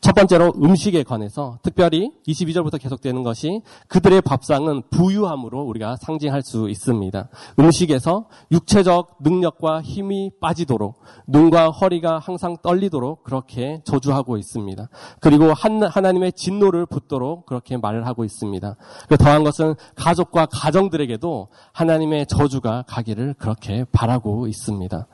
첫 0.00 0.14
번째로 0.14 0.54
음식에 0.56 1.02
관해서 1.02 1.58
특별히 1.62 2.10
22절부터 2.26 2.80
계속되는 2.80 3.22
것이 3.22 3.60
그들의 3.88 4.22
밥상은 4.22 4.82
부유함으로 4.90 5.60
우리가 5.62 5.96
상징할 5.96 6.40
수 6.42 6.70
있습니다. 6.70 7.28
음식에서 7.58 8.26
육체적 8.50 9.18
능력과 9.20 9.82
힘이 9.82 10.30
빠지도록 10.40 11.02
눈과 11.26 11.68
허리가 11.68 12.18
항상 12.18 12.56
떨리도록 12.62 13.24
그렇게 13.24 13.82
저주하고 13.84 14.38
있습니다. 14.38 14.88
그리고 15.20 15.52
하나님의 15.52 16.32
진노를 16.32 16.86
붙도록 16.86 17.44
그렇게 17.44 17.76
말을 17.76 18.06
하고 18.06 18.24
있습니다. 18.24 18.76
그 19.08 19.16
더한 19.18 19.44
것은 19.44 19.74
가족과 19.96 20.46
가정들에게도 20.46 21.48
하나님의 21.72 22.26
저주가 22.26 22.84
가기를 22.86 23.34
그렇게 23.34 23.84
바라고 23.92 24.46
있습니다. 24.46 25.06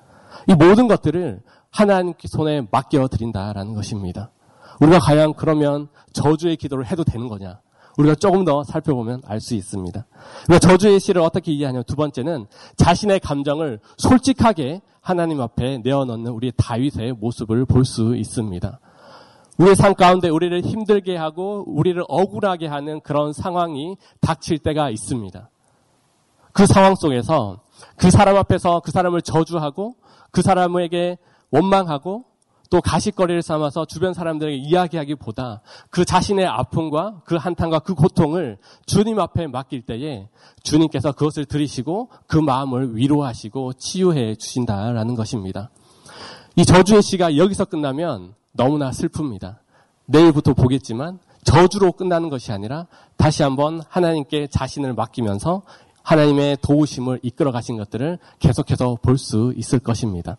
이 0.48 0.54
모든 0.54 0.86
것들을 0.86 1.42
하나님 1.70 2.14
손에 2.24 2.62
맡겨 2.70 3.08
드린다라는 3.08 3.74
것입니다. 3.74 4.30
우리가 4.80 4.98
과연 4.98 5.34
그러면 5.34 5.88
저주의 6.12 6.56
기도를 6.56 6.86
해도 6.86 7.04
되는 7.04 7.28
거냐? 7.28 7.60
우리가 7.98 8.14
조금 8.16 8.44
더 8.44 8.62
살펴보면 8.62 9.22
알 9.24 9.40
수 9.40 9.54
있습니다. 9.54 10.06
우리가 10.48 10.58
저주의 10.58 11.00
시를 11.00 11.22
어떻게 11.22 11.52
이해하냐면 11.52 11.84
두 11.84 11.96
번째는 11.96 12.46
자신의 12.76 13.20
감정을 13.20 13.80
솔직하게 13.96 14.82
하나님 15.00 15.40
앞에 15.40 15.78
내어놓는 15.78 16.30
우리 16.32 16.52
다윗의 16.56 17.14
모습을 17.14 17.64
볼 17.64 17.84
수 17.84 18.14
있습니다. 18.16 18.80
우리의 19.58 19.76
삶 19.76 19.94
가운데 19.94 20.28
우리를 20.28 20.60
힘들게 20.60 21.16
하고 21.16 21.64
우리를 21.66 22.02
억울하게 22.08 22.66
하는 22.66 23.00
그런 23.00 23.32
상황이 23.32 23.96
닥칠 24.20 24.58
때가 24.58 24.90
있습니다. 24.90 25.48
그 26.52 26.66
상황 26.66 26.94
속에서 26.94 27.60
그 27.96 28.10
사람 28.10 28.36
앞에서 28.36 28.80
그 28.80 28.90
사람을 28.90 29.22
저주하고 29.22 29.94
그 30.30 30.42
사람에게 30.42 31.16
원망하고 31.50 32.24
또 32.70 32.80
가식거리를 32.80 33.42
삼아서 33.42 33.84
주변 33.84 34.14
사람들에게 34.14 34.56
이야기하기보다 34.56 35.62
그 35.90 36.04
자신의 36.04 36.46
아픔과 36.46 37.22
그 37.24 37.36
한탄과 37.36 37.80
그 37.80 37.94
고통을 37.94 38.58
주님 38.86 39.18
앞에 39.20 39.46
맡길 39.46 39.82
때에 39.82 40.28
주님께서 40.62 41.12
그것을 41.12 41.44
들으시고 41.44 42.10
그 42.26 42.36
마음을 42.36 42.96
위로하시고 42.96 43.74
치유해 43.74 44.34
주신다라는 44.34 45.14
것입니다. 45.14 45.70
이 46.56 46.64
저주의 46.64 47.02
시가 47.02 47.36
여기서 47.36 47.66
끝나면 47.66 48.34
너무나 48.52 48.90
슬픕니다. 48.90 49.58
내일부터 50.06 50.54
보겠지만 50.54 51.18
저주로 51.44 51.92
끝나는 51.92 52.28
것이 52.28 52.50
아니라 52.52 52.86
다시 53.16 53.42
한번 53.42 53.82
하나님께 53.88 54.48
자신을 54.48 54.94
맡기면서 54.94 55.62
하나님의 56.02 56.58
도우심을 56.62 57.20
이끌어 57.22 57.52
가신 57.52 57.76
것들을 57.76 58.18
계속해서 58.38 58.98
볼 59.02 59.18
수 59.18 59.52
있을 59.56 59.78
것입니다. 59.78 60.38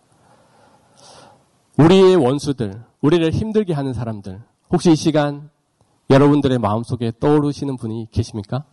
우리의 1.78 2.16
원수들, 2.16 2.84
우리를 3.02 3.32
힘들게 3.32 3.74
하는 3.74 3.94
사람들, 3.94 4.42
혹시 4.72 4.92
이 4.92 4.96
시간 4.96 5.50
여러분들의 6.10 6.58
마음속에 6.58 7.12
떠오르시는 7.20 7.78
분이 7.78 8.08
계십니까? 8.12 8.64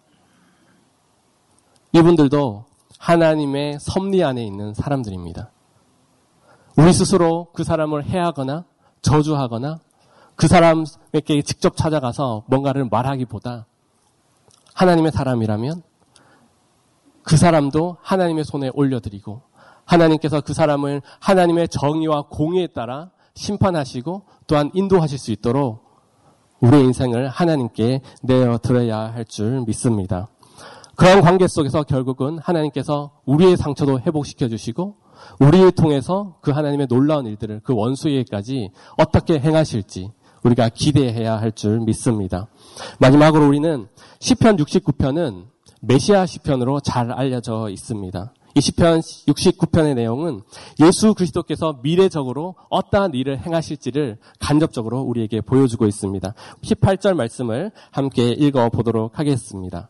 이분들도 1.93 2.65
하나님의 2.99 3.79
섭리 3.79 4.25
안에 4.25 4.45
있는 4.45 4.73
사람들입니다. 4.73 5.51
우리 6.77 6.93
스스로 6.93 7.49
그 7.53 7.63
사람을 7.63 8.07
해하거나 8.07 8.65
저주하거나 9.03 9.81
그 10.35 10.49
사람에게 10.49 11.43
직접 11.43 11.77
찾아가서 11.77 12.45
뭔가를 12.47 12.89
말하기보다 12.91 13.67
하나님의 14.75 15.13
사람이라면 15.13 15.83
그 17.23 17.37
사람도 17.37 17.99
하나님의 18.01 18.45
손에 18.45 18.71
올려드리고 18.75 19.43
하나님께서 19.85 20.41
그 20.41 20.53
사람을 20.55 21.03
하나님의 21.21 21.69
정의와 21.69 22.23
공의에 22.31 22.67
따라 22.69 23.11
심판하시고 23.35 24.23
또한 24.47 24.71
인도하실 24.75 25.19
수 25.19 25.33
있도록 25.33 25.85
우리의 26.61 26.85
인생을 26.85 27.29
하나님께 27.29 28.01
내어드려야 28.23 29.13
할 29.13 29.25
줄 29.25 29.63
믿습니다. 29.67 30.29
그런 30.97 31.21
관계 31.23 31.49
속에서 31.49 31.83
결국은 31.83 32.39
하나님께서 32.39 33.11
우리의 33.27 33.57
상처도 33.57 34.01
회복시켜 34.01 34.49
주시고 34.49 34.97
우리를 35.41 35.73
통해서 35.73 36.37
그 36.41 36.53
하나님의 36.53 36.87
놀라운 36.87 37.27
일들을 37.27 37.61
그 37.65 37.75
원수에게까지 37.75 38.71
어떻게 38.97 39.39
행하실지 39.41 40.13
우리가 40.45 40.69
기대해야 40.69 41.41
할 41.41 41.53
줄 41.53 41.81
믿습니다. 41.81 42.47
마지막으로 43.01 43.49
우리는 43.49 43.89
시편 44.21 44.57
69편은 44.59 45.47
메시아 45.81 46.27
시편으로 46.27 46.81
잘 46.81 47.11
알려져 47.11 47.69
있습니다. 47.71 48.33
이 48.57 48.61
시편 48.61 49.01
69편의 49.01 49.95
내용은 49.95 50.41
예수 50.81 51.13
그리스도께서 51.15 51.81
미래적으로 51.83 52.55
어떠한 52.71 53.15
일을 53.15 53.45
행하실지를 53.45 54.19
간접적으로 54.39 55.01
우리에게 55.01 55.41
보여주고 55.41 55.87
있습니다. 55.87 56.35
18절 56.63 57.15
말씀을 57.15 57.73
함께 57.91 58.31
읽어 58.31 58.69
보도록 58.69 59.19
하겠습니다. 59.19 59.89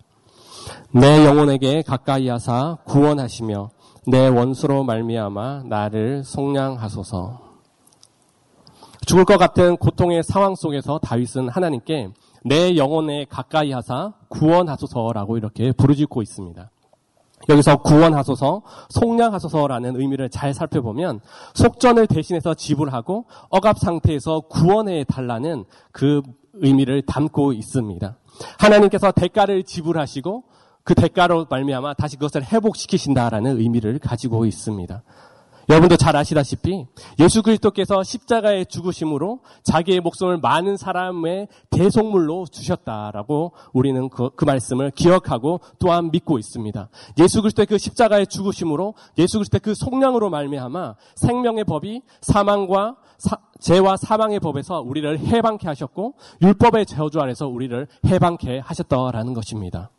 내 0.93 1.27
영혼에게 1.27 1.83
가까이 1.83 2.29
하사 2.29 2.79
구원하시며 2.85 3.71
내 4.07 4.29
원수로 4.29 4.85
말미암아 4.85 5.65
나를 5.65 6.25
속량하소서. 6.25 7.41
죽을 9.07 9.27
것 9.27 9.37
같은 9.37 9.77
고통의 9.77 10.23
상황 10.23 10.55
속에서 10.55 10.99
다윗은 10.99 11.51
하나님께 11.51 12.09
내 12.45 12.77
영혼에 12.77 13.27
가까이 13.27 13.73
하사 13.73 14.15
구원하소서라고 14.29 15.37
이렇게 15.37 15.73
부르짖고 15.73 16.23
있습니다. 16.23 16.71
여기서 17.49 17.79
구원하소서, 17.79 18.63
속량하소서라는 18.89 20.01
의미를 20.01 20.31
잘 20.31 20.55
살펴보면 20.55 21.21
속전을 21.55 22.07
대신해서 22.07 22.55
지불하고 22.55 23.27
억압 23.51 23.79
상태에서 23.79 24.41
구원해 24.41 25.05
달라는 25.05 25.65
그 25.93 26.23
의미를 26.55 27.03
담고 27.03 27.53
있습니다. 27.53 28.17
하나님께서 28.59 29.13
대가를 29.13 29.65
지불하시고 29.65 30.45
그 30.85 30.95
대가로 30.95 31.47
말미암아 31.49 31.95
다시 31.95 32.17
그것을 32.17 32.45
회복시키신다라는 32.45 33.59
의미를 33.59 33.99
가지고 33.99 34.45
있습니다. 34.45 35.03
여러분도 35.69 35.97
잘 35.97 36.17
아시다시피 36.17 36.87
예수 37.19 37.43
그리스도께서 37.43 38.03
십자가의 38.03 38.67
죽으심으로 38.67 39.41
자기의 39.63 40.01
목숨을 40.01 40.39
많은 40.39 40.77
사람의 40.77 41.49
대속물로 41.71 42.47
주셨다라고 42.47 43.53
우리는 43.73 44.09
그, 44.09 44.31
그, 44.35 44.45
말씀을 44.45 44.91
기억하고 44.91 45.61
또한 45.79 46.11
믿고 46.11 46.39
있습니다. 46.39 46.89
예수 47.19 47.41
그리스도의 47.41 47.67
그 47.67 47.79
십자가의 47.79 48.27
죽으심으로 48.27 48.95
예수 49.19 49.39
그리스도의 49.39 49.61
그 49.61 49.75
속량으로 49.75 50.31
말미암아 50.31 50.95
생명의 51.17 51.65
법이 51.65 52.03
사망과 52.21 52.97
사, 53.19 53.39
죄와 53.61 53.97
사망의 53.97 54.41
법에서 54.41 54.81
우리를 54.81 55.19
해방케 55.19 55.67
하셨고 55.67 56.15
율법의 56.43 56.87
저주 56.87 57.21
아래서 57.21 57.47
우리를 57.47 57.87
해방케 58.07 58.59
하셨다라는 58.59 59.33
것입니다. 59.33 59.91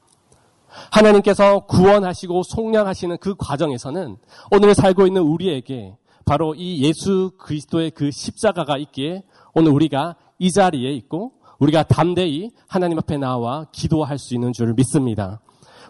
하나님께서 0.91 1.61
구원하시고 1.61 2.43
속량하시는 2.43 3.17
그 3.19 3.35
과정에서는 3.37 4.17
오늘 4.51 4.73
살고 4.75 5.07
있는 5.07 5.21
우리에게 5.21 5.95
바로 6.25 6.55
이 6.55 6.83
예수 6.83 7.31
그리스도의 7.37 7.91
그 7.91 8.11
십자가가 8.11 8.77
있기에 8.77 9.23
오늘 9.53 9.71
우리가 9.71 10.15
이 10.39 10.51
자리에 10.51 10.91
있고 10.93 11.33
우리가 11.59 11.83
담대히 11.83 12.51
하나님 12.67 12.97
앞에 12.97 13.17
나와 13.17 13.65
기도할 13.71 14.17
수 14.17 14.33
있는 14.33 14.51
줄 14.51 14.73
믿습니다. 14.73 15.39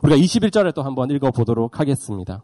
우리가 0.04 0.18
21절을 0.18 0.74
또 0.74 0.84
한번 0.84 1.10
읽어보도록 1.10 1.80
하겠습니다. 1.80 2.44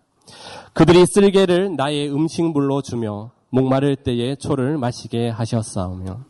그들이 0.73 1.05
쓸개를 1.05 1.75
나의 1.75 2.11
음식물로 2.11 2.81
주며 2.81 3.31
목마를 3.49 3.97
때에 3.97 4.35
초를 4.35 4.77
마시게 4.77 5.29
하셨사오며 5.29 6.21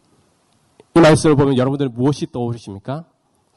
이 0.96 1.00
말씀을 1.00 1.36
보면 1.36 1.58
여러분들 1.58 1.90
무엇이 1.90 2.28
떠오르십니까? 2.32 3.06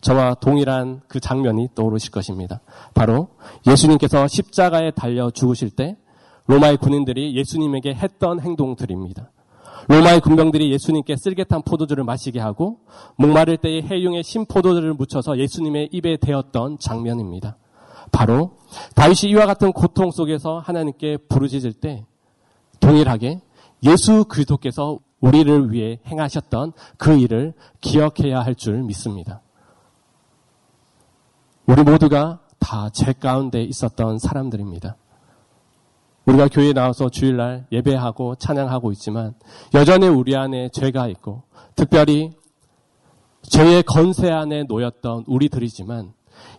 저와 0.04 0.34
동일한 0.34 1.00
그 1.08 1.18
장면이 1.18 1.70
떠오르실 1.74 2.10
것입니다. 2.10 2.60
바로 2.92 3.28
예수님께서 3.66 4.28
십자가에 4.28 4.90
달려 4.90 5.30
죽으실 5.30 5.70
때 5.70 5.96
로마의 6.46 6.76
군인들이 6.76 7.34
예수님에게 7.34 7.94
했던 7.94 8.38
행동들입니다. 8.38 9.30
로마의 9.88 10.20
군병들이 10.20 10.70
예수님께 10.72 11.16
쓸개탄 11.16 11.62
포도주를 11.62 12.04
마시게 12.04 12.38
하고 12.38 12.80
목마를 13.16 13.56
때에 13.56 13.80
해융에 13.80 14.22
신포도주를 14.22 14.92
묻혀서 14.92 15.38
예수님의 15.38 15.88
입에 15.92 16.18
대었던 16.18 16.78
장면입니다. 16.78 17.56
바로 18.12 18.58
다윗이 18.94 19.30
이와 19.32 19.46
같은 19.46 19.72
고통 19.72 20.10
속에서 20.10 20.58
하나님께 20.58 21.16
부르짖을 21.30 21.72
때 21.72 22.04
동일하게 22.80 23.40
예수 23.84 24.26
그리스도께서 24.26 24.98
우리를 25.20 25.72
위해 25.72 25.98
행하셨던 26.06 26.72
그 26.98 27.18
일을 27.18 27.54
기억해야 27.80 28.40
할 28.40 28.54
줄 28.54 28.82
믿습니다. 28.82 29.40
우리 31.66 31.82
모두가 31.82 32.40
다 32.58 32.90
죄 32.90 33.12
가운데 33.12 33.62
있었던 33.62 34.18
사람들입니다. 34.18 34.96
우리가 36.26 36.48
교회에 36.48 36.72
나와서 36.72 37.08
주일날 37.10 37.66
예배하고 37.72 38.36
찬양하고 38.36 38.92
있지만 38.92 39.34
여전히 39.74 40.08
우리 40.08 40.36
안에 40.36 40.70
죄가 40.70 41.08
있고 41.08 41.42
특별히 41.76 42.32
죄의 43.42 43.82
건세 43.82 44.30
안에 44.30 44.64
놓였던 44.64 45.24
우리들이지만 45.26 46.12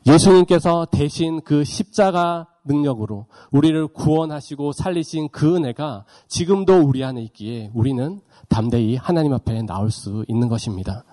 예수님께서 0.05 0.85
대신 0.91 1.41
그 1.41 1.63
십자가 1.63 2.47
능력으로 2.63 3.25
우리를 3.51 3.87
구원하시고 3.87 4.71
살리신 4.71 5.29
그 5.31 5.55
은혜가 5.55 6.05
지금도 6.27 6.81
우리 6.81 7.03
안에 7.03 7.21
있기에 7.23 7.71
우리는 7.73 8.21
담대히 8.49 8.95
하나님 8.95 9.33
앞에 9.33 9.63
나올 9.63 9.89
수 9.89 10.25
있는 10.27 10.47
것입니다. 10.47 11.03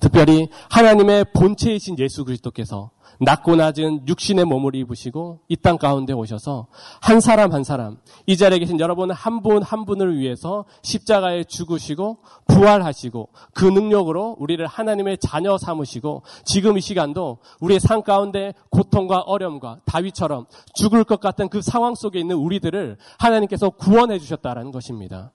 특별히 0.00 0.48
하나님의 0.70 1.26
본체이신 1.34 1.98
예수 1.98 2.24
그리스도께서 2.24 2.90
낮고 3.24 3.56
낮은 3.56 4.08
육신의 4.08 4.44
몸을 4.46 4.74
입으시고 4.74 5.40
이 5.48 5.56
땅 5.56 5.78
가운데 5.78 6.12
오셔서 6.12 6.66
한 7.00 7.20
사람 7.20 7.52
한 7.52 7.62
사람 7.62 7.98
이 8.26 8.36
자리에 8.36 8.58
계신 8.58 8.80
여러분 8.80 9.10
한 9.12 9.42
분한 9.42 9.62
한 9.62 9.84
분을 9.84 10.18
위해서 10.18 10.64
십자가에 10.82 11.44
죽으시고 11.44 12.18
부활하시고 12.48 13.28
그 13.54 13.64
능력으로 13.64 14.36
우리를 14.40 14.66
하나님의 14.66 15.18
자녀 15.18 15.56
삼으시고 15.56 16.22
지금 16.44 16.76
이 16.76 16.80
시간도 16.80 17.38
우리의 17.60 17.78
삶 17.78 18.02
가운데 18.02 18.54
고통과 18.70 19.20
어려움과 19.20 19.78
다윗처럼 19.84 20.46
죽을 20.74 21.04
것 21.04 21.20
같은 21.20 21.48
그 21.48 21.62
상황 21.62 21.94
속에 21.94 22.18
있는 22.18 22.36
우리들을 22.36 22.96
하나님께서 23.18 23.70
구원해 23.70 24.18
주셨다라는 24.18 24.72
것입니다. 24.72 25.30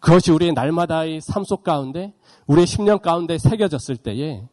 그것이 0.00 0.30
우리의 0.30 0.52
날마다의 0.52 1.20
삶 1.20 1.44
속 1.44 1.62
가운데 1.62 2.14
우리의 2.46 2.66
10년 2.66 3.02
가운데 3.02 3.36
새겨졌을 3.36 3.96
때에 3.96 4.44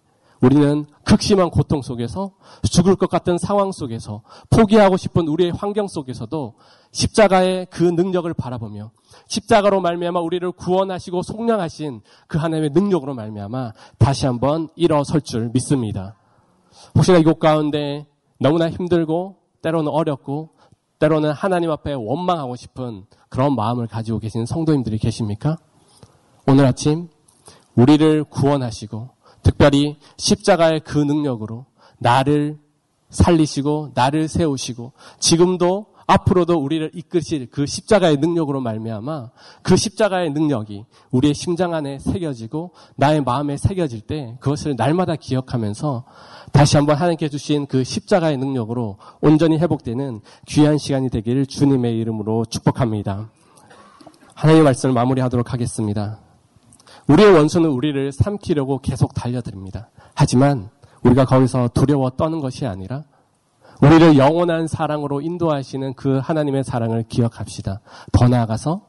우리는 0.41 0.85
극심한 1.03 1.49
고통 1.49 1.81
속에서 1.81 2.31
죽을 2.69 2.95
것 2.95 3.09
같은 3.09 3.37
상황 3.37 3.71
속에서 3.71 4.21
포기하고 4.49 4.97
싶은 4.97 5.27
우리의 5.27 5.51
환경 5.51 5.87
속에서도 5.87 6.55
십자가의 6.91 7.67
그 7.69 7.83
능력을 7.83 8.31
바라보며 8.33 8.91
십자가로 9.27 9.81
말미암아 9.81 10.19
우리를 10.19 10.51
구원하시고 10.51 11.21
속량하신 11.21 12.01
그 12.27 12.37
하나님의 12.37 12.71
능력으로 12.71 13.13
말미암아 13.13 13.73
다시 13.97 14.25
한번 14.25 14.69
일어설 14.75 15.21
줄 15.21 15.49
믿습니다. 15.53 16.15
혹시나 16.95 17.17
이곳 17.17 17.39
가운데 17.39 18.05
너무나 18.39 18.69
힘들고 18.69 19.37
때로는 19.61 19.91
어렵고 19.91 20.51
때로는 20.99 21.31
하나님 21.31 21.71
앞에 21.71 21.93
원망하고 21.93 22.55
싶은 22.55 23.05
그런 23.29 23.55
마음을 23.55 23.87
가지고 23.87 24.19
계신 24.19 24.45
성도님들이 24.45 24.97
계십니까? 24.97 25.57
오늘 26.47 26.65
아침 26.65 27.09
우리를 27.75 28.23
구원하시고 28.25 29.14
특별히 29.45 29.97
십자가의 30.17 30.81
그 30.83 30.97
능력으로 30.97 31.65
나를 31.99 32.57
살리시고 33.09 33.91
나를 33.93 34.27
세우시고 34.27 34.93
지금도 35.19 35.85
앞으로도 36.07 36.55
우리를 36.55 36.91
이끄실 36.93 37.49
그 37.51 37.65
십자가의 37.65 38.17
능력으로 38.17 38.59
말미암아 38.59 39.29
그 39.61 39.75
십자가의 39.75 40.31
능력이 40.31 40.85
우리의 41.11 41.33
심장 41.35 41.73
안에 41.73 41.99
새겨지고 41.99 42.73
나의 42.95 43.21
마음에 43.21 43.55
새겨질 43.57 44.01
때 44.01 44.35
그것을 44.39 44.75
날마다 44.77 45.15
기억하면서 45.15 46.05
다시 46.51 46.77
한번 46.77 46.95
하나님께 46.95 47.29
주신 47.29 47.67
그 47.67 47.83
십자가의 47.83 48.37
능력으로 48.37 48.97
온전히 49.21 49.57
회복되는 49.57 50.21
귀한 50.47 50.77
시간이 50.77 51.09
되기를 51.09 51.45
주님의 51.45 51.97
이름으로 51.99 52.45
축복합니다. 52.45 53.29
하나님의 54.33 54.63
말씀을 54.63 54.93
마무리하도록 54.93 55.53
하겠습니다. 55.53 56.24
우리의 57.07 57.33
원수는 57.33 57.69
우리를 57.69 58.11
삼키려고 58.11 58.79
계속 58.79 59.13
달려듭니다. 59.13 59.89
하지만 60.15 60.69
우리가 61.03 61.25
거기서 61.25 61.69
두려워 61.73 62.09
떠는 62.11 62.39
것이 62.39 62.65
아니라 62.65 63.03
우리를 63.81 64.17
영원한 64.17 64.67
사랑으로 64.67 65.21
인도하시는 65.21 65.93
그 65.95 66.19
하나님의 66.19 66.63
사랑을 66.63 67.03
기억합시다. 67.07 67.81
더 68.11 68.27
나아가서 68.27 68.81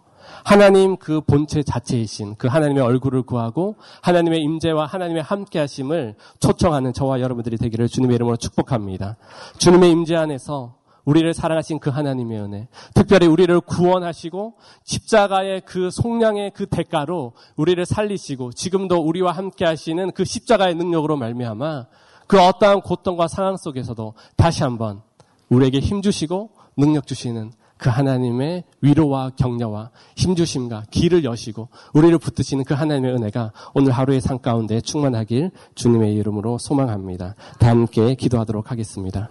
하나님 0.45 0.97
그 0.97 1.21
본체 1.21 1.63
자체이신 1.63 2.37
그 2.37 2.49
하나님의 2.49 2.83
얼굴을 2.83 3.23
구하고 3.23 3.77
하나님의 4.03 4.43
임재와 4.43 4.87
하나님의 4.87 5.23
함께하심을 5.23 6.15
초청하는 6.41 6.93
저와 6.93 7.21
여러분들이 7.21 7.57
되기를 7.57 7.89
주님의 7.89 8.15
이름으로 8.17 8.37
축복합니다. 8.37 9.17
주님의 9.59 9.91
임재 9.91 10.17
안에서 10.17 10.75
우리를 11.07 11.33
사랑하신 11.33 11.79
그 11.79 11.89
하나님의 11.89 12.41
은혜, 12.41 12.69
특별히 12.93 13.27
우리를 13.27 13.59
구원하시고 13.61 14.55
십자가의 14.85 15.63
그 15.65 15.91
속량의 15.91 16.51
그 16.51 16.67
대가로 16.67 17.33
우리를 17.57 17.87
살리시고 17.87 18.53
지금도 18.53 18.99
우리와 18.99 19.33
함께 19.33 19.65
하시는 19.65 20.11
그 20.11 20.25
십자가의 20.25 20.75
능력으로 20.75 21.17
말미암아 21.17 21.87
그 22.27 22.41
어떠한 22.41 22.83
고통과 22.83 23.29
상황 23.29 23.57
속에서도 23.57 24.15
다시 24.37 24.65
한번 24.65 25.01
우리에게 25.49 25.79
힘 25.79 26.03
주시고 26.03 26.51
능력 26.77 27.07
주시는 27.07 27.53
그 27.79 27.91
하나님의 27.91 28.65
위로와 28.81 29.31
격려와 29.37 29.91
힘주심과 30.17 30.85
길을 30.91 31.25
여시고 31.25 31.69
우리를 31.93 32.19
붙드시는 32.19 32.65
그 32.65 32.75
하나님의 32.75 33.15
은혜가 33.15 33.53
오늘 33.75 33.93
하루의 33.93 34.21
삶 34.21 34.41
가운데 34.41 34.81
충만하길 34.81 35.51
주님의 35.75 36.15
이름으로 36.15 36.59
소망합니다. 36.59 37.37
다 37.59 37.69
함께 37.69 38.15
기도하도록 38.15 38.71
하겠습니다. 38.71 39.31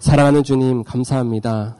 사랑하는 0.00 0.42
주님 0.44 0.82
감사합니다. 0.82 1.76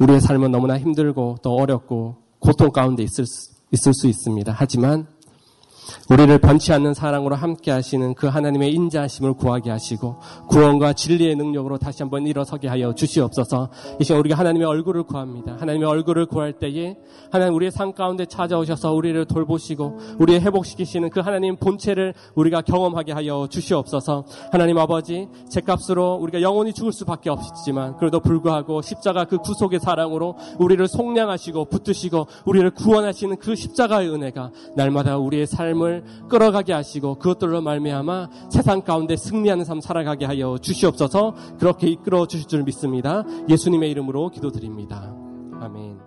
우리의 0.00 0.20
삶은 0.20 0.50
너무나 0.50 0.76
힘들고 0.76 1.36
또 1.42 1.54
어렵고 1.54 2.16
고통 2.40 2.70
가운데 2.70 3.04
있을 3.04 3.24
수, 3.24 3.52
있을 3.70 3.94
수 3.94 4.08
있습니다. 4.08 4.52
하지만 4.56 5.06
우리를 6.10 6.38
변치 6.38 6.72
않는 6.72 6.94
사랑으로 6.94 7.36
함께 7.36 7.70
하시는 7.70 8.14
그 8.14 8.26
하나님의 8.26 8.72
인자하심을 8.74 9.34
구하게 9.34 9.70
하시고 9.70 10.16
구원과 10.48 10.92
진리의 10.92 11.36
능력으로 11.36 11.78
다시 11.78 12.02
한번 12.02 12.26
일어서게 12.26 12.68
하여 12.68 12.94
주시옵소서. 12.94 13.70
이 14.00 14.04
시간 14.04 14.20
우리가 14.20 14.36
하나님의 14.36 14.66
얼굴을 14.66 15.04
구합니다. 15.04 15.56
하나님의 15.58 15.88
얼굴을 15.88 16.26
구할 16.26 16.52
때에 16.52 16.96
하나님 17.30 17.54
우리의 17.54 17.70
삶 17.70 17.92
가운데 17.92 18.26
찾아오셔서 18.26 18.92
우리를 18.92 19.24
돌보시고 19.24 19.98
우리의 20.18 20.40
회복시키시는 20.40 21.10
그 21.10 21.20
하나님 21.20 21.56
본체를 21.56 22.12
우리가 22.34 22.60
경험하게 22.62 23.12
하여 23.12 23.46
주시옵소서. 23.48 24.24
하나님 24.52 24.78
아버지 24.78 25.28
제값으로 25.48 26.16
우리가 26.16 26.42
영원히 26.42 26.72
죽을 26.72 26.92
수밖에 26.92 27.30
없지만 27.30 27.96
그래도 27.96 28.20
불구하고 28.20 28.82
십자가 28.82 29.24
그 29.24 29.38
구속의 29.38 29.80
사랑으로 29.80 30.36
우리를 30.58 30.86
속량하시고 30.86 31.66
붙드시고 31.66 32.26
우리를 32.44 32.70
구원하시는 32.72 33.36
그 33.36 33.54
십자가의 33.54 34.10
은혜가 34.10 34.50
날마다 34.76 35.16
우리의 35.16 35.46
삶 35.46 35.79
삶을 35.80 36.04
끌어가게 36.28 36.72
하시고 36.72 37.16
그것들로 37.16 37.62
말미암아 37.62 38.28
세상 38.50 38.82
가운데 38.82 39.16
승리하는 39.16 39.64
삶 39.64 39.80
살아가게 39.80 40.26
하여 40.26 40.58
주시옵소서 40.58 41.34
그렇게 41.58 41.88
이끌어 41.88 42.26
주실 42.26 42.46
줄 42.46 42.62
믿습니다. 42.64 43.24
예수님의 43.48 43.90
이름으로 43.90 44.30
기도드립니다. 44.30 45.14
아멘. 45.60 45.99